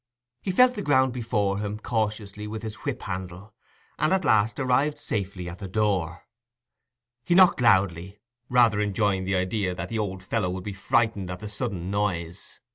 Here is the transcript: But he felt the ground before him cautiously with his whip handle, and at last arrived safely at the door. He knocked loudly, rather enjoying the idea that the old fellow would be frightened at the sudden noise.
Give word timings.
But 0.41 0.45
he 0.45 0.55
felt 0.57 0.73
the 0.73 0.81
ground 0.81 1.13
before 1.13 1.59
him 1.59 1.77
cautiously 1.77 2.47
with 2.47 2.63
his 2.63 2.73
whip 2.77 3.03
handle, 3.03 3.53
and 3.99 4.11
at 4.11 4.25
last 4.25 4.59
arrived 4.59 4.97
safely 4.97 5.47
at 5.47 5.59
the 5.59 5.67
door. 5.67 6.23
He 7.23 7.35
knocked 7.35 7.61
loudly, 7.61 8.17
rather 8.49 8.79
enjoying 8.79 9.25
the 9.25 9.35
idea 9.35 9.75
that 9.75 9.89
the 9.89 9.99
old 9.99 10.23
fellow 10.23 10.49
would 10.49 10.63
be 10.63 10.73
frightened 10.73 11.29
at 11.29 11.37
the 11.37 11.49
sudden 11.49 11.91
noise. 11.91 12.59